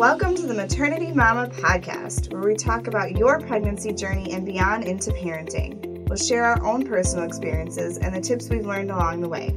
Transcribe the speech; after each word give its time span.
Welcome 0.00 0.34
to 0.36 0.46
the 0.46 0.54
Maternity 0.54 1.12
Mama 1.12 1.48
podcast, 1.48 2.32
where 2.32 2.40
we 2.40 2.54
talk 2.54 2.86
about 2.86 3.18
your 3.18 3.38
pregnancy 3.38 3.92
journey 3.92 4.32
and 4.32 4.46
beyond 4.46 4.84
into 4.84 5.10
parenting. 5.10 6.08
We'll 6.08 6.16
share 6.16 6.42
our 6.42 6.64
own 6.64 6.86
personal 6.86 7.26
experiences 7.26 7.98
and 7.98 8.14
the 8.14 8.20
tips 8.22 8.48
we've 8.48 8.64
learned 8.64 8.90
along 8.90 9.20
the 9.20 9.28
way. 9.28 9.54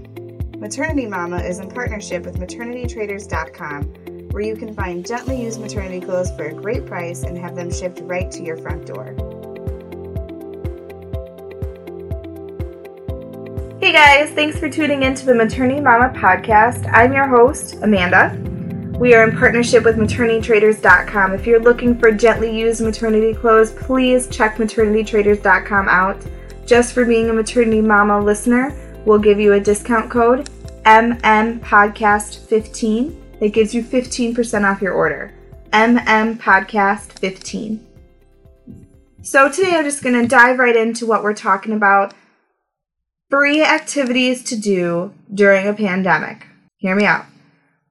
Maternity 0.58 1.06
Mama 1.06 1.38
is 1.38 1.60
in 1.60 1.70
partnership 1.70 2.26
with 2.26 2.40
maternitytraders.com, 2.40 3.84
where 4.32 4.44
you 4.44 4.58
can 4.58 4.74
find 4.74 5.06
gently 5.06 5.42
used 5.42 5.62
maternity 5.62 6.02
clothes 6.02 6.30
for 6.36 6.48
a 6.48 6.54
great 6.54 6.86
price 6.86 7.24
and 7.24 7.38
have 7.38 7.56
them 7.56 7.72
shipped 7.72 8.02
right 8.02 8.30
to 8.32 8.44
your 8.44 8.58
front 8.58 8.86
door. 8.86 9.16
Hey 13.80 13.94
guys, 13.94 14.30
thanks 14.32 14.60
for 14.60 14.70
tuning 14.70 15.04
in 15.04 15.16
to 15.16 15.26
the 15.26 15.36
Maternity 15.36 15.80
Mama 15.80 16.10
podcast. 16.14 16.86
I'm 16.92 17.14
your 17.14 17.28
host, 17.30 17.76
Amanda. 17.82 18.38
We 18.98 19.14
are 19.16 19.28
in 19.28 19.36
partnership 19.36 19.84
with 19.84 19.98
maternitytraders.com. 19.98 21.34
If 21.34 21.48
you're 21.48 21.60
looking 21.60 21.98
for 21.98 22.12
gently 22.12 22.56
used 22.58 22.82
maternity 22.82 23.34
clothes, 23.34 23.72
please 23.72 24.28
check 24.28 24.58
maternitytraders.com 24.58 25.90
out. 25.90 26.24
Just 26.66 26.94
for 26.94 27.04
being 27.04 27.30
a 27.30 27.34
maternity 27.34 27.82
mama 27.82 28.18
listener, 28.20 28.74
we'll 29.06 29.20
give 29.20 29.38
you 29.40 29.54
a 29.54 29.60
discount 29.60 30.12
code 30.12 30.48
MMPodcast15 30.86 33.40
that 33.40 33.50
gives 33.50 33.74
you 33.74 33.84
15% 33.84 34.64
off 34.64 34.82
your 34.82 34.94
order. 34.94 35.34
MMPodcast15. 35.72 37.80
So 39.24 39.52
today 39.52 39.76
I'm 39.76 39.86
just 39.86 40.04
going 40.04 40.22
to 40.22 40.28
dive 40.28 40.60
right 40.60 40.76
into 40.76 41.08
what 41.08 41.24
we're 41.24 41.34
talking 41.34 41.74
about 41.74 42.14
free 43.30 43.64
activities 43.64 44.44
to 44.44 44.56
do 44.56 45.12
during 45.34 45.68
a 45.68 45.74
pandemic. 45.74 46.46
Hear 46.78 46.96
me 46.96 47.06
out. 47.06 47.26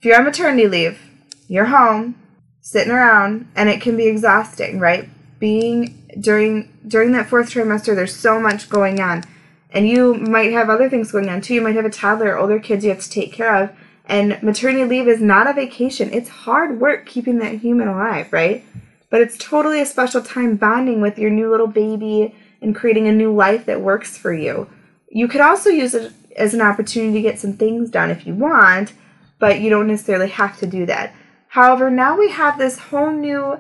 If 0.03 0.07
you're 0.07 0.19
on 0.19 0.25
maternity 0.25 0.67
leave, 0.67 1.01
you're 1.47 1.67
home, 1.67 2.17
sitting 2.61 2.93
around, 2.93 3.49
and 3.55 3.69
it 3.69 3.81
can 3.81 3.97
be 3.97 4.09
exhausting, 4.09 4.81
right? 4.81 5.09
Being 5.39 6.05
during 6.19 6.77
during 6.89 7.13
that 7.13 7.29
fourth 7.29 7.51
trimester, 7.51 7.95
there's 7.95 8.17
so 8.17 8.41
much 8.41 8.69
going 8.69 9.01
on. 9.01 9.23
And 9.71 9.89
you 9.89 10.15
might 10.15 10.51
have 10.51 10.69
other 10.69 10.91
things 10.91 11.13
going 11.13 11.29
on 11.29 11.41
too. 11.41 11.55
You 11.55 11.61
might 11.61 11.77
have 11.77 11.85
a 11.85 11.91
toddler 11.91 12.33
or 12.33 12.39
older 12.39 12.59
kids 12.59 12.83
you 12.83 12.91
have 12.91 12.99
to 12.99 13.09
take 13.09 13.33
care 13.33 13.55
of. 13.55 13.71
And 14.05 14.43
maternity 14.43 14.83
leave 14.83 15.07
is 15.07 15.21
not 15.21 15.47
a 15.47 15.53
vacation. 15.53 16.13
It's 16.13 16.29
hard 16.29 16.81
work 16.81 17.07
keeping 17.07 17.39
that 17.39 17.61
human 17.61 17.87
alive, 17.87 18.33
right? 18.33 18.65
But 19.09 19.21
it's 19.21 19.39
totally 19.39 19.81
a 19.81 19.87
special 19.87 20.21
time 20.21 20.57
bonding 20.57 21.01
with 21.01 21.17
your 21.17 21.31
new 21.31 21.49
little 21.49 21.69
baby 21.69 22.35
and 22.61 22.75
creating 22.75 23.07
a 23.07 23.13
new 23.13 23.33
life 23.33 23.67
that 23.67 23.81
works 23.81 24.19
for 24.19 24.35
you. 24.35 24.69
You 25.11 25.29
could 25.29 25.43
also 25.43 25.71
use 25.71 25.95
it 25.95 26.13
as 26.37 26.55
an 26.55 26.61
opportunity 26.61 27.13
to 27.13 27.23
get 27.23 27.39
some 27.39 27.53
things 27.53 27.89
done 27.89 28.11
if 28.11 28.27
you 28.27 28.35
want, 28.35 28.95
but 29.43 29.61
you 29.61 29.69
don't 29.69 29.89
necessarily 29.89 30.29
have 30.29 30.57
to 30.57 30.69
do 30.69 30.87
that. 30.87 31.13
However, 31.49 31.91
now 31.91 32.17
we 32.17 32.31
have 32.31 32.59
this 32.59 32.79
whole 32.79 33.11
new 33.11 33.59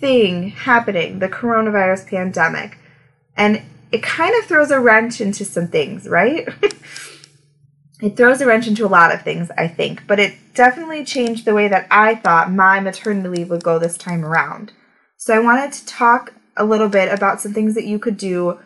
thing 0.00 0.50
happening 0.50 1.20
the 1.20 1.28
coronavirus 1.28 2.08
pandemic. 2.08 2.78
And 3.36 3.62
it 3.92 4.02
kind 4.02 4.34
of 4.34 4.46
throws 4.46 4.72
a 4.72 4.80
wrench 4.80 5.20
into 5.20 5.44
some 5.44 5.68
things, 5.68 6.08
right? 6.08 6.48
it 8.02 8.16
throws 8.16 8.40
a 8.40 8.46
wrench 8.46 8.66
into 8.66 8.84
a 8.84 8.88
lot 8.88 9.14
of 9.14 9.22
things, 9.22 9.52
I 9.56 9.68
think, 9.68 10.04
but 10.08 10.18
it 10.18 10.34
definitely 10.54 11.04
changed 11.04 11.44
the 11.44 11.54
way 11.54 11.68
that 11.68 11.86
I 11.92 12.16
thought 12.16 12.50
my 12.50 12.80
maternity 12.80 13.28
leave 13.28 13.50
would 13.50 13.62
go 13.62 13.78
this 13.78 13.96
time 13.96 14.24
around. 14.24 14.72
So 15.16 15.32
I 15.32 15.38
wanted 15.38 15.72
to 15.74 15.86
talk 15.86 16.34
a 16.56 16.64
little 16.64 16.88
bit 16.88 17.12
about 17.12 17.40
some 17.40 17.54
things 17.54 17.76
that 17.76 17.86
you 17.86 18.00
could 18.00 18.16
do 18.16 18.58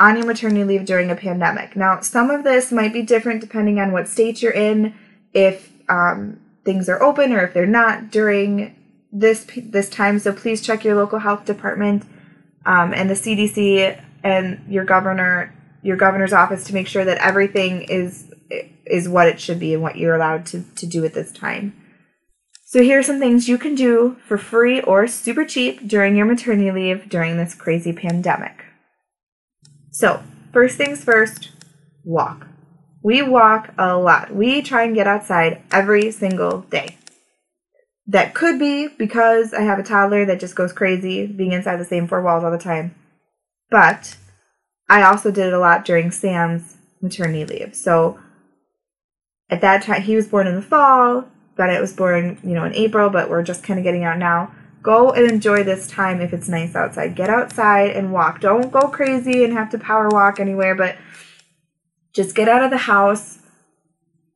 on 0.00 0.16
your 0.16 0.24
maternity 0.24 0.64
leave 0.64 0.86
during 0.86 1.10
a 1.10 1.16
pandemic. 1.16 1.76
Now, 1.76 2.00
some 2.00 2.30
of 2.30 2.44
this 2.44 2.72
might 2.72 2.94
be 2.94 3.02
different 3.02 3.42
depending 3.42 3.78
on 3.78 3.92
what 3.92 4.08
state 4.08 4.40
you're 4.40 4.50
in, 4.50 4.94
if 5.34 5.72
um, 5.88 6.40
things 6.64 6.88
are 6.88 7.02
open 7.02 7.32
or 7.32 7.44
if 7.44 7.52
they're 7.52 7.66
not 7.66 8.10
during 8.10 8.74
this 9.12 9.46
this 9.56 9.90
time. 9.90 10.18
So 10.18 10.32
please 10.32 10.62
check 10.62 10.84
your 10.84 10.94
local 10.94 11.18
health 11.18 11.44
department 11.44 12.04
um, 12.64 12.94
and 12.94 13.10
the 13.10 13.14
CDC 13.14 14.00
and 14.22 14.64
your 14.68 14.84
governor 14.84 15.52
your 15.82 15.96
governor's 15.98 16.32
office 16.32 16.64
to 16.64 16.72
make 16.72 16.88
sure 16.88 17.04
that 17.04 17.18
everything 17.18 17.82
is 17.82 18.32
is 18.86 19.08
what 19.08 19.28
it 19.28 19.40
should 19.40 19.58
be 19.58 19.74
and 19.74 19.82
what 19.82 19.96
you're 19.96 20.14
allowed 20.14 20.46
to, 20.46 20.62
to 20.76 20.86
do 20.86 21.04
at 21.04 21.14
this 21.14 21.32
time. 21.32 21.74
So 22.64 22.82
here 22.82 22.98
are 22.98 23.04
some 23.04 23.20
things 23.20 23.48
you 23.48 23.56
can 23.56 23.74
do 23.74 24.16
for 24.26 24.36
free 24.36 24.80
or 24.80 25.06
super 25.06 25.44
cheap 25.44 25.86
during 25.86 26.16
your 26.16 26.26
maternity 26.26 26.70
leave 26.70 27.08
during 27.08 27.36
this 27.36 27.54
crazy 27.54 27.92
pandemic. 27.92 28.64
So, 29.90 30.22
first 30.52 30.76
things 30.76 31.04
first, 31.04 31.50
walk. 32.02 32.48
We 33.04 33.20
walk 33.20 33.74
a 33.76 33.98
lot. 33.98 34.34
We 34.34 34.62
try 34.62 34.84
and 34.84 34.94
get 34.94 35.06
outside 35.06 35.62
every 35.70 36.10
single 36.10 36.62
day. 36.62 36.96
That 38.06 38.34
could 38.34 38.58
be 38.58 38.88
because 38.88 39.52
I 39.52 39.60
have 39.60 39.78
a 39.78 39.82
toddler 39.82 40.24
that 40.24 40.40
just 40.40 40.56
goes 40.56 40.72
crazy 40.72 41.26
being 41.26 41.52
inside 41.52 41.76
the 41.76 41.84
same 41.84 42.08
four 42.08 42.22
walls 42.22 42.42
all 42.42 42.50
the 42.50 42.56
time. 42.56 42.94
But 43.70 44.16
I 44.88 45.02
also 45.02 45.30
did 45.30 45.48
it 45.48 45.52
a 45.52 45.58
lot 45.58 45.84
during 45.84 46.10
Sam's 46.10 46.78
maternity 47.02 47.44
leave. 47.44 47.76
So 47.76 48.18
at 49.50 49.60
that 49.60 49.82
time, 49.82 50.00
he 50.00 50.16
was 50.16 50.28
born 50.28 50.46
in 50.46 50.54
the 50.54 50.62
fall. 50.62 51.28
Bennett 51.56 51.82
was 51.82 51.92
born, 51.92 52.38
you 52.42 52.54
know, 52.54 52.64
in 52.64 52.72
April, 52.72 53.10
but 53.10 53.28
we're 53.28 53.42
just 53.42 53.62
kind 53.62 53.78
of 53.78 53.84
getting 53.84 54.04
out 54.04 54.18
now. 54.18 54.50
Go 54.82 55.12
and 55.12 55.30
enjoy 55.30 55.62
this 55.62 55.86
time 55.86 56.22
if 56.22 56.32
it's 56.32 56.48
nice 56.48 56.74
outside. 56.74 57.14
Get 57.14 57.28
outside 57.28 57.90
and 57.90 58.12
walk. 58.12 58.40
Don't 58.40 58.72
go 58.72 58.88
crazy 58.88 59.44
and 59.44 59.52
have 59.52 59.70
to 59.70 59.78
power 59.78 60.08
walk 60.08 60.40
anywhere, 60.40 60.74
but 60.74 60.96
just 62.14 62.34
get 62.34 62.48
out 62.48 62.62
of 62.62 62.70
the 62.70 62.78
house, 62.78 63.40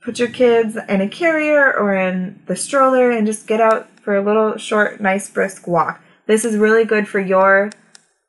put 0.02 0.18
your 0.18 0.28
kids 0.28 0.76
in 0.88 1.00
a 1.00 1.08
carrier 1.08 1.72
or 1.72 1.94
in 1.94 2.42
the 2.46 2.56
stroller, 2.56 3.10
and 3.10 3.26
just 3.26 3.46
get 3.46 3.60
out 3.60 3.88
for 4.00 4.16
a 4.16 4.22
little 4.22 4.56
short, 4.58 5.00
nice, 5.00 5.30
brisk 5.30 5.66
walk. 5.66 6.02
This 6.26 6.44
is 6.44 6.56
really 6.56 6.84
good 6.84 7.08
for 7.08 7.20
your 7.20 7.70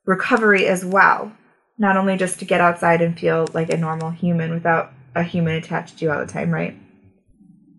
recovery 0.05 0.67
as 0.67 0.85
well. 0.85 1.33
Not 1.77 1.97
only 1.97 2.15
just 2.15 2.39
to 2.39 2.45
get 2.45 2.61
outside 2.61 3.01
and 3.01 3.19
feel 3.19 3.47
like 3.53 3.69
a 3.69 3.77
normal 3.77 4.11
human 4.11 4.51
without 4.53 4.91
a 5.15 5.23
human 5.23 5.55
attached 5.55 5.97
to 5.97 6.05
you 6.05 6.11
all 6.11 6.19
the 6.19 6.31
time, 6.31 6.51
right? 6.51 6.77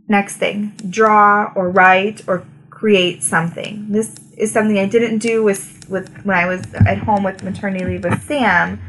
Next 0.08 0.38
thing, 0.38 0.72
draw 0.88 1.52
or 1.54 1.70
write 1.70 2.26
or 2.26 2.44
create 2.70 3.22
something. 3.22 3.86
This 3.90 4.16
is 4.36 4.50
something 4.50 4.78
I 4.78 4.86
didn't 4.86 5.18
do 5.18 5.44
with 5.44 5.88
with 5.88 6.24
when 6.24 6.36
I 6.36 6.46
was 6.46 6.72
at 6.74 6.98
home 6.98 7.22
with 7.22 7.42
maternity 7.42 7.84
leave 7.84 8.04
with 8.04 8.22
Sam 8.22 8.80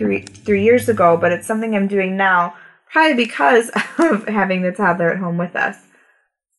three 0.00 0.22
three 0.22 0.64
years 0.64 0.88
ago, 0.88 1.16
but 1.16 1.32
it's 1.32 1.46
something 1.46 1.76
I'm 1.76 1.86
doing 1.86 2.16
now, 2.16 2.54
probably 2.90 3.14
because 3.14 3.70
of 3.98 4.26
having 4.26 4.62
the 4.62 4.72
toddler 4.72 5.12
at 5.12 5.18
home 5.18 5.38
with 5.38 5.54
us. 5.54 5.76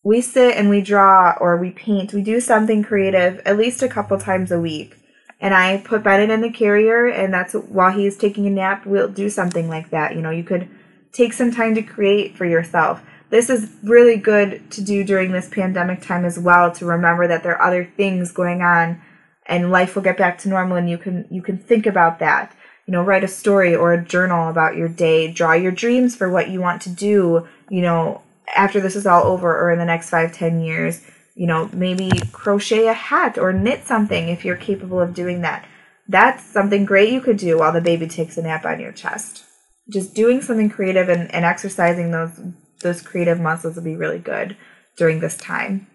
We 0.04 0.22
sit 0.22 0.56
and 0.56 0.70
we 0.70 0.82
draw 0.82 1.36
or 1.40 1.58
we 1.58 1.72
paint. 1.72 2.14
We 2.14 2.22
do 2.22 2.40
something 2.40 2.84
creative 2.84 3.40
at 3.46 3.58
least 3.58 3.84
a 3.84 3.90
couple 3.90 4.18
times 4.20 4.52
a 4.52 4.60
week. 4.60 4.98
And 5.40 5.54
I 5.54 5.78
put 5.78 6.04
Bennett 6.04 6.30
in 6.30 6.42
the 6.42 6.52
carrier, 6.52 7.08
and 7.08 7.34
that's 7.34 7.54
while 7.54 7.92
he's 7.92 8.18
taking 8.18 8.46
a 8.46 8.52
nap, 8.52 8.86
we'll 8.86 9.08
do 9.08 9.30
something 9.30 9.68
like 9.68 9.90
that. 9.90 10.16
You 10.16 10.22
know, 10.22 10.30
you 10.30 10.44
could 10.44 10.70
take 11.12 11.34
some 11.34 11.52
time 11.52 11.74
to 11.76 11.82
create 11.82 12.38
for 12.38 12.46
yourself 12.46 13.02
this 13.32 13.50
is 13.50 13.72
really 13.82 14.18
good 14.18 14.70
to 14.72 14.82
do 14.82 15.04
during 15.04 15.32
this 15.32 15.50
pandemic 15.50 16.02
time 16.02 16.26
as 16.26 16.38
well 16.38 16.72
to 16.74 16.86
remember 16.86 17.28
that 17.28 17.44
there 17.44 17.54
are 17.56 17.68
other 17.68 17.86
things 17.86 18.32
going 18.32 18.62
on 18.62 19.02
and 19.46 19.72
life 19.72 19.96
will 19.96 20.04
get 20.04 20.18
back 20.18 20.38
to 20.38 20.50
normal 20.50 20.78
and 20.78 20.90
you 20.90 20.98
can 20.98 21.26
you 21.32 21.42
can 21.42 21.58
think 21.58 21.88
about 21.88 22.20
that 22.20 22.56
you 22.92 22.98
know 22.98 23.04
write 23.04 23.24
a 23.24 23.28
story 23.30 23.74
or 23.74 23.94
a 23.94 24.04
journal 24.04 24.50
about 24.50 24.76
your 24.76 24.90
day 24.90 25.32
draw 25.32 25.54
your 25.54 25.72
dreams 25.72 26.14
for 26.14 26.30
what 26.30 26.50
you 26.50 26.60
want 26.60 26.82
to 26.82 26.90
do 26.90 27.48
you 27.70 27.82
know 27.82 28.22
after 28.54 28.82
this 28.82 28.98
is 28.98 29.08
all 29.08 29.24
over 29.24 29.58
or 29.58 29.72
in 29.72 29.80
the 29.80 29.86
next 29.86 30.10
five 30.10 30.34
ten 30.34 30.60
years 30.60 31.02
you 31.34 31.48
know 31.48 31.70
maybe 31.72 32.12
crochet 32.34 32.88
a 32.88 32.94
hat 32.94 33.38
or 33.38 33.54
knit 33.54 33.86
something 33.86 34.28
if 34.28 34.44
you're 34.44 34.58
capable 34.58 35.00
of 35.00 35.14
doing 35.14 35.40
that 35.40 35.66
that's 36.10 36.44
something 36.44 36.84
great 36.84 37.14
you 37.14 37.22
could 37.22 37.38
do 37.38 37.58
while 37.58 37.72
the 37.72 37.80
baby 37.80 38.08
takes 38.08 38.38
a 38.38 38.42
nap 38.42 38.66
on 38.66 38.82
your 38.82 38.92
chest 38.92 39.46
just 39.90 40.14
doing 40.14 40.42
something 40.42 40.70
creative 40.70 41.08
and, 41.08 41.34
and 41.34 41.46
exercising 41.46 42.12
those 42.12 42.42
those 42.82 43.02
creative 43.02 43.40
muscles 43.40 43.76
will 43.76 43.84
be 43.84 43.96
really 43.96 44.20
good 44.20 44.58
during 44.98 45.20
this 45.20 45.38
time. 45.38 45.88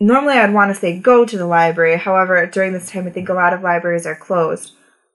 Normally, 0.00 0.34
I'd 0.34 0.52
want 0.52 0.74
to 0.74 0.80
say 0.80 0.98
go 0.98 1.24
to 1.24 1.38
the 1.38 1.46
library. 1.46 1.96
However, 1.96 2.44
during 2.46 2.72
this 2.72 2.90
time, 2.90 3.06
I 3.06 3.10
think 3.10 3.28
a 3.28 3.34
lot 3.34 3.52
of 3.52 3.62
libraries 3.62 4.06
are 4.06 4.16
closed. 4.16 4.72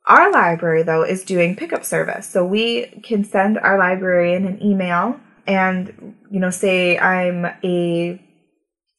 Our 0.07 0.31
library, 0.31 0.83
though, 0.83 1.03
is 1.03 1.23
doing 1.23 1.55
pickup 1.55 1.83
service. 1.83 2.27
So 2.27 2.45
we 2.45 2.85
can 3.03 3.25
send 3.25 3.59
our 3.59 3.77
librarian 3.77 4.45
an 4.45 4.63
email 4.63 5.19
and, 5.45 6.15
you 6.31 6.39
know, 6.39 6.49
say 6.49 6.97
I'm 6.97 7.45
a 7.63 8.21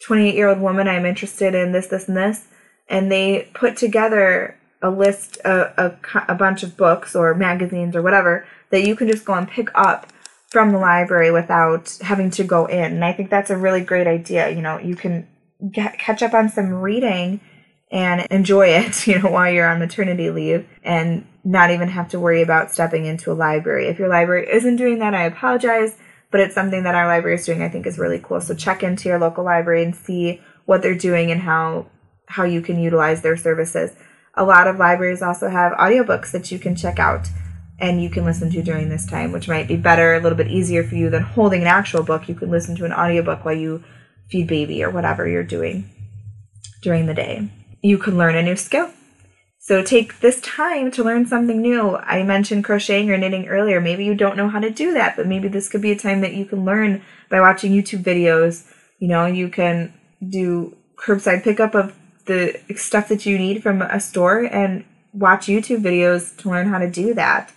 28 0.02 0.34
year 0.34 0.48
old 0.48 0.60
woman, 0.60 0.86
I'm 0.86 1.06
interested 1.06 1.54
in 1.54 1.72
this, 1.72 1.86
this, 1.86 2.08
and 2.08 2.16
this. 2.16 2.46
And 2.88 3.10
they 3.10 3.50
put 3.54 3.76
together 3.76 4.58
a 4.82 4.90
list, 4.90 5.38
a, 5.44 5.86
a, 5.86 6.24
a 6.28 6.34
bunch 6.34 6.62
of 6.62 6.76
books 6.76 7.16
or 7.16 7.34
magazines 7.34 7.96
or 7.96 8.02
whatever 8.02 8.46
that 8.70 8.86
you 8.86 8.94
can 8.94 9.08
just 9.08 9.24
go 9.24 9.32
and 9.32 9.48
pick 9.48 9.68
up 9.74 10.12
from 10.50 10.72
the 10.72 10.78
library 10.78 11.30
without 11.30 11.98
having 12.02 12.30
to 12.30 12.44
go 12.44 12.66
in. 12.66 12.92
And 12.94 13.04
I 13.04 13.12
think 13.12 13.30
that's 13.30 13.50
a 13.50 13.56
really 13.56 13.80
great 13.80 14.06
idea. 14.06 14.50
You 14.50 14.62
know, 14.62 14.78
you 14.78 14.94
can 14.94 15.26
get, 15.72 15.98
catch 15.98 16.22
up 16.22 16.34
on 16.34 16.48
some 16.48 16.72
reading 16.72 17.40
and 17.90 18.26
enjoy 18.30 18.68
it, 18.68 19.06
you 19.06 19.18
know, 19.18 19.30
while 19.30 19.52
you're 19.52 19.68
on 19.68 19.78
maternity 19.78 20.30
leave 20.30 20.68
and 20.82 21.26
not 21.44 21.70
even 21.70 21.88
have 21.88 22.08
to 22.10 22.20
worry 22.20 22.42
about 22.42 22.72
stepping 22.72 23.06
into 23.06 23.32
a 23.32 23.34
library. 23.34 23.86
If 23.86 23.98
your 23.98 24.08
library 24.08 24.48
isn't 24.50 24.76
doing 24.76 24.98
that, 24.98 25.14
I 25.14 25.24
apologize, 25.24 25.96
but 26.30 26.40
it's 26.40 26.54
something 26.54 26.82
that 26.82 26.94
our 26.94 27.06
library 27.06 27.36
is 27.36 27.46
doing 27.46 27.62
I 27.62 27.68
think 27.68 27.86
is 27.86 27.98
really 27.98 28.20
cool. 28.22 28.40
So 28.40 28.54
check 28.54 28.82
into 28.82 29.08
your 29.08 29.18
local 29.18 29.44
library 29.44 29.82
and 29.82 29.94
see 29.94 30.42
what 30.66 30.82
they're 30.82 30.94
doing 30.94 31.30
and 31.30 31.40
how 31.40 31.86
how 32.26 32.44
you 32.44 32.60
can 32.60 32.78
utilize 32.78 33.22
their 33.22 33.38
services. 33.38 33.96
A 34.34 34.44
lot 34.44 34.66
of 34.66 34.76
libraries 34.76 35.22
also 35.22 35.48
have 35.48 35.72
audiobooks 35.72 36.30
that 36.32 36.52
you 36.52 36.58
can 36.58 36.76
check 36.76 36.98
out 36.98 37.26
and 37.78 38.02
you 38.02 38.10
can 38.10 38.24
listen 38.24 38.50
to 38.50 38.62
during 38.62 38.88
this 38.90 39.06
time, 39.06 39.32
which 39.32 39.48
might 39.48 39.68
be 39.68 39.76
better, 39.76 40.14
a 40.14 40.20
little 40.20 40.36
bit 40.36 40.48
easier 40.48 40.84
for 40.84 40.96
you 40.96 41.08
than 41.08 41.22
holding 41.22 41.62
an 41.62 41.68
actual 41.68 42.02
book. 42.02 42.28
You 42.28 42.34
can 42.34 42.50
listen 42.50 42.76
to 42.76 42.84
an 42.84 42.92
audiobook 42.92 43.44
while 43.44 43.54
you 43.54 43.82
feed 44.28 44.46
baby 44.48 44.82
or 44.82 44.90
whatever 44.90 45.26
you're 45.26 45.42
doing 45.42 45.88
during 46.82 47.06
the 47.06 47.14
day. 47.14 47.48
You 47.82 47.98
can 47.98 48.18
learn 48.18 48.34
a 48.36 48.42
new 48.42 48.56
skill. 48.56 48.90
So 49.60 49.82
take 49.82 50.20
this 50.20 50.40
time 50.40 50.90
to 50.92 51.04
learn 51.04 51.26
something 51.26 51.60
new. 51.60 51.96
I 51.96 52.22
mentioned 52.22 52.64
crocheting 52.64 53.10
or 53.10 53.18
knitting 53.18 53.48
earlier. 53.48 53.80
Maybe 53.80 54.04
you 54.04 54.14
don't 54.14 54.36
know 54.36 54.48
how 54.48 54.60
to 54.60 54.70
do 54.70 54.94
that, 54.94 55.16
but 55.16 55.26
maybe 55.26 55.48
this 55.48 55.68
could 55.68 55.82
be 55.82 55.92
a 55.92 55.98
time 55.98 56.22
that 56.22 56.32
you 56.32 56.46
can 56.46 56.64
learn 56.64 57.02
by 57.28 57.40
watching 57.40 57.72
YouTube 57.72 58.02
videos. 58.02 58.66
You 58.98 59.08
know, 59.08 59.26
you 59.26 59.48
can 59.48 59.92
do 60.26 60.76
curbside 60.96 61.44
pickup 61.44 61.74
of 61.74 61.94
the 62.26 62.58
stuff 62.76 63.08
that 63.08 63.26
you 63.26 63.38
need 63.38 63.62
from 63.62 63.82
a 63.82 64.00
store 64.00 64.40
and 64.44 64.84
watch 65.12 65.46
YouTube 65.46 65.82
videos 65.82 66.36
to 66.38 66.50
learn 66.50 66.68
how 66.68 66.78
to 66.78 66.90
do 66.90 67.14
that. 67.14 67.52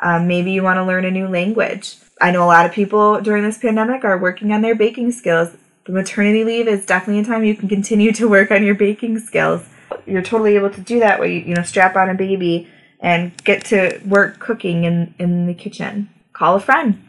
Um, 0.00 0.26
maybe 0.26 0.52
you 0.52 0.62
want 0.62 0.78
to 0.78 0.84
learn 0.84 1.04
a 1.04 1.10
new 1.10 1.28
language. 1.28 1.96
I 2.20 2.30
know 2.30 2.44
a 2.44 2.46
lot 2.46 2.66
of 2.66 2.72
people 2.72 3.20
during 3.20 3.44
this 3.44 3.58
pandemic 3.58 4.04
are 4.04 4.18
working 4.18 4.52
on 4.52 4.62
their 4.62 4.74
baking 4.74 5.12
skills. 5.12 5.56
The 5.84 5.92
maternity 5.92 6.44
leave 6.44 6.68
is 6.68 6.86
definitely 6.86 7.22
a 7.22 7.24
time 7.24 7.44
you 7.44 7.56
can 7.56 7.68
continue 7.68 8.12
to 8.12 8.28
work 8.28 8.50
on 8.50 8.64
your 8.64 8.74
baking 8.74 9.18
skills. 9.18 9.64
You're 10.06 10.22
totally 10.22 10.54
able 10.56 10.70
to 10.70 10.80
do 10.80 11.00
that 11.00 11.18
where 11.18 11.28
you, 11.28 11.40
you 11.40 11.54
know, 11.54 11.62
strap 11.62 11.96
on 11.96 12.08
a 12.08 12.14
baby 12.14 12.68
and 13.00 13.36
get 13.44 13.64
to 13.66 14.00
work 14.06 14.38
cooking 14.38 14.84
in, 14.84 15.14
in 15.18 15.46
the 15.46 15.54
kitchen. 15.54 16.08
Call 16.32 16.56
a 16.56 16.60
friend 16.60 17.02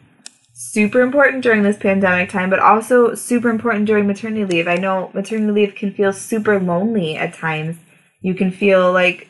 super 0.54 1.00
important 1.00 1.42
during 1.42 1.62
this 1.62 1.76
pandemic 1.76 2.30
time, 2.30 2.48
but 2.48 2.60
also 2.60 3.14
super 3.14 3.50
important 3.50 3.86
during 3.86 4.06
maternity 4.06 4.44
leave. 4.44 4.68
I 4.68 4.76
know 4.76 5.10
maternity 5.12 5.52
leave 5.52 5.74
can 5.74 5.92
feel 5.92 6.12
super 6.12 6.60
lonely 6.60 7.16
at 7.16 7.34
times. 7.34 7.76
You 8.20 8.34
can 8.34 8.50
feel 8.50 8.92
like 8.92 9.28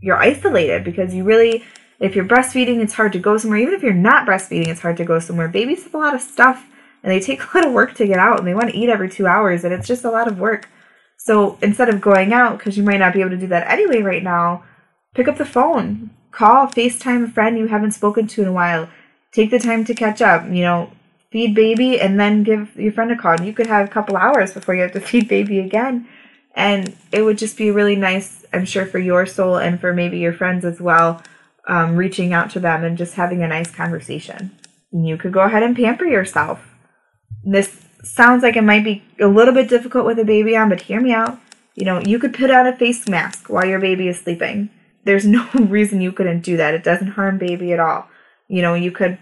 you're 0.00 0.16
isolated 0.16 0.82
because 0.82 1.14
you 1.14 1.24
really, 1.24 1.62
if 2.00 2.16
you're 2.16 2.24
breastfeeding, 2.24 2.80
it's 2.80 2.94
hard 2.94 3.12
to 3.12 3.18
go 3.18 3.36
somewhere. 3.36 3.58
Even 3.58 3.74
if 3.74 3.82
you're 3.82 3.92
not 3.92 4.26
breastfeeding, 4.26 4.68
it's 4.68 4.80
hard 4.80 4.96
to 4.96 5.04
go 5.04 5.18
somewhere. 5.18 5.48
Babies 5.48 5.84
have 5.84 5.94
a 5.94 5.98
lot 5.98 6.14
of 6.14 6.22
stuff 6.22 6.66
and 7.06 7.14
they 7.14 7.20
take 7.20 7.40
a 7.54 7.56
lot 7.56 7.66
of 7.66 7.72
work 7.72 7.94
to 7.94 8.06
get 8.06 8.18
out 8.18 8.38
and 8.38 8.46
they 8.46 8.54
want 8.54 8.68
to 8.70 8.76
eat 8.76 8.90
every 8.90 9.08
two 9.08 9.26
hours 9.26 9.64
and 9.64 9.72
it's 9.72 9.88
just 9.88 10.04
a 10.04 10.10
lot 10.10 10.28
of 10.28 10.38
work. 10.38 10.68
So 11.16 11.56
instead 11.62 11.88
of 11.88 12.02
going 12.02 12.34
out, 12.34 12.58
because 12.58 12.76
you 12.76 12.82
might 12.82 12.98
not 12.98 13.14
be 13.14 13.20
able 13.20 13.30
to 13.30 13.36
do 13.38 13.46
that 13.46 13.70
anyway 13.70 14.02
right 14.02 14.22
now, 14.22 14.64
pick 15.14 15.28
up 15.28 15.38
the 15.38 15.46
phone, 15.46 16.10
call, 16.32 16.66
FaceTime 16.66 17.24
a 17.24 17.28
friend 17.28 17.56
you 17.56 17.68
haven't 17.68 17.92
spoken 17.92 18.26
to 18.26 18.42
in 18.42 18.48
a 18.48 18.52
while 18.52 18.90
take 19.36 19.50
the 19.50 19.58
time 19.58 19.84
to 19.84 19.94
catch 19.94 20.22
up. 20.22 20.46
You 20.46 20.62
know, 20.62 20.90
feed 21.30 21.54
baby 21.54 22.00
and 22.00 22.18
then 22.18 22.42
give 22.42 22.74
your 22.76 22.92
friend 22.92 23.12
a 23.12 23.16
call. 23.16 23.32
And 23.32 23.46
you 23.46 23.52
could 23.52 23.66
have 23.66 23.86
a 23.86 23.90
couple 23.90 24.16
hours 24.16 24.54
before 24.54 24.74
you 24.74 24.82
have 24.82 24.92
to 24.92 25.00
feed 25.10 25.28
baby 25.28 25.60
again. 25.60 26.08
And 26.54 26.96
it 27.12 27.22
would 27.22 27.36
just 27.36 27.58
be 27.58 27.70
really 27.70 27.96
nice, 27.96 28.46
I'm 28.52 28.64
sure, 28.64 28.86
for 28.86 28.98
your 28.98 29.26
soul 29.26 29.56
and 29.58 29.78
for 29.78 29.92
maybe 29.92 30.18
your 30.18 30.32
friends 30.32 30.64
as 30.64 30.80
well, 30.80 31.22
um, 31.68 31.96
reaching 31.96 32.32
out 32.32 32.50
to 32.52 32.60
them 32.60 32.82
and 32.82 32.96
just 32.96 33.14
having 33.14 33.42
a 33.42 33.48
nice 33.48 33.70
conversation. 33.70 34.56
You 34.90 35.18
could 35.18 35.34
go 35.34 35.40
ahead 35.40 35.62
and 35.62 35.76
pamper 35.76 36.06
yourself. 36.06 36.66
This 37.46 37.86
sounds 38.02 38.42
like 38.42 38.56
it 38.56 38.62
might 38.62 38.82
be 38.82 39.04
a 39.20 39.28
little 39.28 39.54
bit 39.54 39.68
difficult 39.68 40.04
with 40.04 40.18
a 40.18 40.24
baby 40.24 40.56
on, 40.56 40.68
but 40.68 40.80
hear 40.82 41.00
me 41.00 41.12
out. 41.12 41.38
You 41.76 41.84
know, 41.84 42.00
you 42.00 42.18
could 42.18 42.34
put 42.34 42.50
on 42.50 42.66
a 42.66 42.76
face 42.76 43.08
mask 43.08 43.48
while 43.48 43.64
your 43.64 43.78
baby 43.78 44.08
is 44.08 44.18
sleeping. 44.18 44.68
There's 45.04 45.24
no 45.24 45.48
reason 45.54 46.00
you 46.00 46.10
couldn't 46.10 46.40
do 46.40 46.56
that. 46.56 46.74
It 46.74 46.82
doesn't 46.82 47.12
harm 47.12 47.38
baby 47.38 47.72
at 47.72 47.78
all. 47.78 48.08
You 48.48 48.62
know, 48.62 48.74
you 48.74 48.90
could 48.90 49.18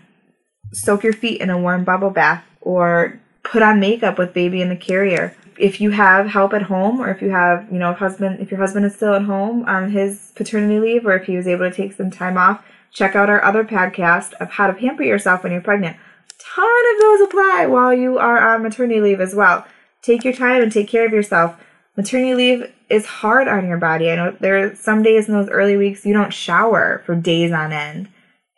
soak 0.73 1.05
your 1.05 1.13
feet 1.13 1.43
in 1.43 1.51
a 1.51 1.59
warm 1.59 1.85
bubble 1.85 2.09
bath 2.09 2.45
or 2.63 3.21
put 3.43 3.63
on 3.63 3.79
makeup 3.79 4.19
with 4.19 4.33
baby 4.33 4.63
in 4.63 4.71
the 4.71 4.77
carrier. 4.77 5.37
If 5.59 5.81
you 5.81 5.91
have 5.91 6.29
help 6.29 6.55
at 6.55 6.63
home 6.63 7.01
or 7.01 7.11
if 7.11 7.21
you 7.21 7.31
have, 7.31 7.71
you 7.71 7.79
know, 7.79 7.93
husband 7.93 8.41
if 8.41 8.51
your 8.51 8.59
husband 8.59 8.87
is 8.87 8.95
still 8.95 9.15
at 9.15 9.23
home 9.23 9.65
on 9.67 9.91
his 9.91 10.33
paternity 10.35 10.81
leave 10.81 11.07
or 11.07 11.15
if 11.15 11.27
he 11.27 11.37
was 11.37 11.47
able 11.47 11.69
to 11.69 11.77
take 11.77 11.93
some 11.93 12.11
time 12.11 12.39
off, 12.39 12.65
check 12.91 13.15
out 13.15 13.29
our 13.29 13.45
other 13.45 13.65
podcast 13.65 14.33
of 14.35 14.53
how 14.53 14.67
to 14.67 14.73
pamper 14.73 15.03
yourself 15.03 15.43
when 15.43 15.53
you're 15.53 15.61
pregnant. 15.61 15.99
Ton 16.45 16.95
of 16.95 17.01
those 17.01 17.21
apply 17.23 17.67
while 17.67 17.95
you 17.95 18.19
are 18.19 18.55
on 18.55 18.63
maternity 18.63 19.01
leave 19.01 19.21
as 19.21 19.35
well. 19.35 19.67
Take 20.03 20.25
your 20.25 20.35
time 20.35 20.63
and 20.63 20.71
take 20.71 20.89
care 20.89 21.07
of 21.07 21.13
yourself. 21.13 21.57
Maternity 21.97 22.35
leave 22.35 22.73
is 22.91 23.07
hard 23.07 23.49
on 23.49 23.67
your 23.67 23.79
body. 23.79 24.11
I 24.11 24.17
know 24.17 24.37
there 24.41 24.63
are 24.63 24.75
some 24.75 25.03
days 25.03 25.29
in 25.29 25.35
those 25.35 25.49
early 25.49 25.77
weeks 25.77 26.05
you 26.05 26.13
don't 26.13 26.33
shower 26.33 27.03
for 27.07 27.15
days 27.15 27.53
on 27.53 27.73
end 27.73 28.09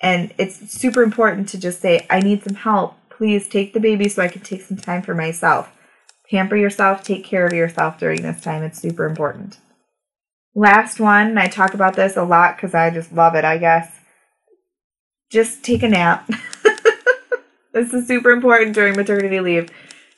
and 0.00 0.35
it's 0.38 0.73
super 0.73 1.03
important 1.03 1.49
to 1.50 1.59
just 1.59 1.81
say, 1.81 2.06
I 2.11 2.21
need 2.21 2.43
some 2.44 2.55
help. 2.55 2.97
Please 3.09 3.49
take 3.49 3.73
the 3.73 3.81
baby 3.81 4.09
so 4.09 4.23
I 4.23 4.29
can 4.29 4.43
take 4.43 4.62
some 4.62 4.77
time 4.77 5.03
for 5.03 5.15
myself. 5.15 5.73
Pamper 6.31 6.56
yourself, 6.56 7.03
take 7.03 7.25
care 7.25 7.47
of 7.47 7.53
yourself 7.53 7.99
during 7.99 8.23
this 8.23 8.41
time. 8.41 8.62
It's 8.62 8.81
super 8.81 9.06
important. 9.06 9.59
Last 10.55 11.00
one, 11.00 11.38
I 11.38 11.49
talk 11.49 11.75
about 11.75 11.94
this 11.94 12.17
a 12.17 12.25
lot 12.25 12.56
because 12.56 12.75
I 12.75 12.91
just 12.91 13.12
love 13.12 13.35
it, 13.35 13.44
I 13.44 13.59
guess. 13.59 14.00
Just 15.31 15.62
take 15.62 15.83
a 15.83 15.88
nap. 15.88 16.29
this 17.76 17.93
is 17.93 18.08
super 18.08 18.31
important 18.31 18.75
during 18.75 18.96
maternity 18.96 19.40
leave. 19.40 19.70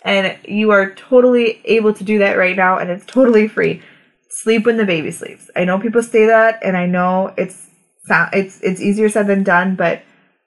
And 0.04 0.38
you 0.44 0.70
are 0.70 0.94
totally 0.94 1.60
able 1.64 1.92
to 1.92 2.04
do 2.04 2.18
that 2.20 2.38
right 2.38 2.56
now, 2.56 2.78
and 2.78 2.88
it's 2.88 3.04
totally 3.04 3.48
free. 3.48 3.82
Sleep 4.30 4.64
when 4.64 4.76
the 4.76 4.84
baby 4.84 5.10
sleeps. 5.10 5.50
I 5.56 5.64
know 5.64 5.80
people 5.80 6.02
say 6.02 6.26
that, 6.26 6.60
and 6.62 6.76
I 6.76 6.86
know 6.86 7.34
it's 7.36 7.66
it's 8.08 8.60
it's 8.62 8.80
easier 8.80 9.08
said 9.08 9.26
than 9.26 9.42
done, 9.42 9.74
but 9.74 10.02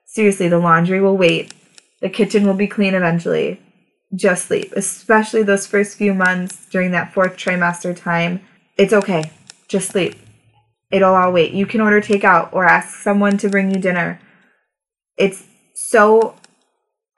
seriously, 0.05 0.47
the 0.47 0.57
laundry 0.57 1.01
will 1.01 1.17
wait. 1.17 1.53
The 1.99 2.09
kitchen 2.09 2.47
will 2.47 2.53
be 2.53 2.67
clean 2.67 2.95
eventually. 2.95 3.59
Just 4.15 4.45
sleep, 4.45 4.71
especially 4.75 5.43
those 5.43 5.67
first 5.67 5.97
few 5.97 6.13
months 6.13 6.65
during 6.69 6.91
that 6.91 7.13
fourth 7.13 7.35
trimester 7.35 7.95
time. 7.95 8.41
It's 8.77 8.93
okay. 8.93 9.31
Just 9.67 9.89
sleep. 9.89 10.15
It'll 10.91 11.13
all 11.13 11.31
wait. 11.31 11.53
You 11.53 11.65
can 11.65 11.81
order 11.81 12.01
takeout 12.01 12.51
or 12.53 12.65
ask 12.65 12.99
someone 13.01 13.37
to 13.37 13.49
bring 13.49 13.73
you 13.73 13.79
dinner. 13.79 14.19
It's 15.17 15.43
so 15.75 16.35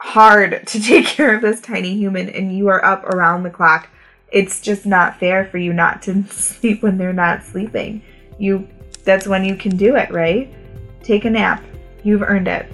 hard 0.03 0.61
to 0.67 0.81
take 0.81 1.05
care 1.05 1.33
of 1.33 1.41
this 1.41 1.61
tiny 1.61 1.95
human, 1.95 2.29
and 2.29 2.55
you 2.55 2.67
are 2.67 2.83
up 2.83 3.05
around 3.05 3.43
the 3.43 3.49
clock. 3.49 3.89
It's 4.31 4.61
just 4.61 4.85
not 4.85 5.19
fair 5.19 5.45
for 5.45 5.57
you 5.57 5.73
not 5.73 6.01
to 6.03 6.23
sleep 6.29 6.83
when 6.83 6.97
they're 6.97 7.13
not 7.13 7.43
sleeping. 7.43 8.01
You 8.37 8.67
that's 9.03 9.27
when 9.27 9.43
you 9.43 9.55
can 9.55 9.75
do 9.75 9.95
it, 9.95 10.09
right? 10.11 10.53
Take 11.03 11.25
a 11.25 11.29
nap. 11.29 11.63
You've 12.03 12.21
earned 12.21 12.47
it. 12.47 12.71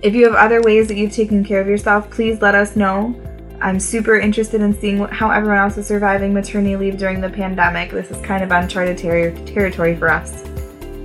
If 0.00 0.14
you 0.14 0.24
have 0.26 0.36
other 0.36 0.62
ways 0.62 0.86
that 0.88 0.96
you've 0.96 1.12
taken 1.12 1.44
care 1.44 1.60
of 1.60 1.66
yourself, 1.66 2.08
please 2.08 2.40
let 2.40 2.54
us 2.54 2.76
know. 2.76 3.20
I'm 3.60 3.80
super 3.80 4.16
interested 4.16 4.60
in 4.60 4.78
seeing 4.80 4.98
how 4.98 5.30
everyone 5.30 5.58
else 5.58 5.76
is 5.76 5.88
surviving 5.88 6.32
maternity 6.32 6.76
leave 6.76 6.98
during 6.98 7.20
the 7.20 7.28
pandemic. 7.28 7.90
This 7.90 8.08
is 8.12 8.24
kind 8.24 8.44
of 8.44 8.52
uncharted 8.52 8.96
ter- 8.96 9.34
territory 9.44 9.96
for 9.96 10.08
us. 10.08 10.42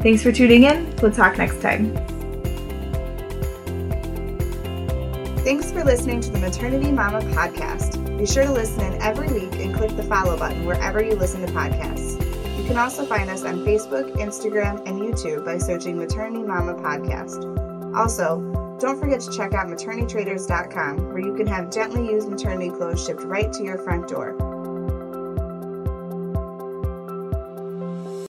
Thanks 0.03 0.21
for 0.21 0.31
tuning 0.31 0.63
in. 0.63 0.95
We'll 0.97 1.11
talk 1.11 1.39
next 1.39 1.59
time. 1.59 1.95
Thanks 5.53 5.71
for 5.71 5.83
listening 5.83 6.19
to 6.21 6.31
the 6.31 6.39
Maternity 6.39 6.91
Mama 6.91 7.21
podcast. 7.21 8.17
Be 8.17 8.25
sure 8.25 8.43
to 8.43 8.51
listen 8.51 8.81
in 8.81 8.99
every 8.99 9.31
week 9.31 9.53
and 9.57 9.71
click 9.75 9.95
the 9.95 10.01
follow 10.01 10.35
button 10.35 10.65
wherever 10.65 11.03
you 11.03 11.13
listen 11.13 11.45
to 11.45 11.53
podcasts. 11.53 12.13
You 12.57 12.63
can 12.63 12.75
also 12.75 13.05
find 13.05 13.29
us 13.29 13.43
on 13.43 13.63
Facebook, 13.63 14.11
Instagram, 14.15 14.81
and 14.87 14.99
YouTube 14.99 15.45
by 15.45 15.59
searching 15.59 15.95
Maternity 15.95 16.41
Mama 16.41 16.73
Podcast. 16.73 17.45
Also, 17.95 18.39
don't 18.79 18.99
forget 18.99 19.21
to 19.21 19.31
check 19.31 19.53
out 19.53 19.67
maternitytraders.com 19.67 21.09
where 21.09 21.19
you 21.19 21.35
can 21.35 21.45
have 21.45 21.69
gently 21.69 22.03
used 22.03 22.27
maternity 22.27 22.71
clothes 22.71 23.05
shipped 23.05 23.21
right 23.21 23.53
to 23.53 23.63
your 23.63 23.77
front 23.77 24.07
door. 24.07 24.52